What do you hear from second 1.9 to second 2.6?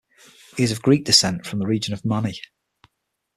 of Mani.